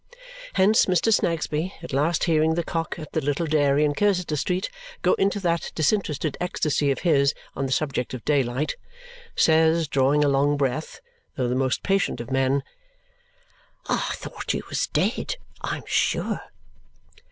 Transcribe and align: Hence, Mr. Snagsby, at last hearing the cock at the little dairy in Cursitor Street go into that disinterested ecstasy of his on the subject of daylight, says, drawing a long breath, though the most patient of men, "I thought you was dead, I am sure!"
Hence, 0.55 0.87
Mr. 0.87 1.13
Snagsby, 1.13 1.75
at 1.83 1.93
last 1.93 2.23
hearing 2.23 2.55
the 2.55 2.63
cock 2.63 2.97
at 2.97 3.11
the 3.11 3.21
little 3.21 3.45
dairy 3.45 3.85
in 3.85 3.93
Cursitor 3.93 4.35
Street 4.35 4.67
go 5.03 5.13
into 5.13 5.39
that 5.41 5.71
disinterested 5.75 6.35
ecstasy 6.41 6.89
of 6.89 7.01
his 7.01 7.35
on 7.55 7.67
the 7.67 7.71
subject 7.71 8.15
of 8.15 8.25
daylight, 8.25 8.75
says, 9.35 9.87
drawing 9.87 10.23
a 10.23 10.27
long 10.27 10.57
breath, 10.57 11.01
though 11.35 11.47
the 11.47 11.53
most 11.53 11.83
patient 11.83 12.19
of 12.19 12.31
men, 12.31 12.63
"I 13.85 14.09
thought 14.15 14.55
you 14.55 14.63
was 14.69 14.87
dead, 14.87 15.35
I 15.61 15.77
am 15.77 15.83
sure!" 15.85 16.45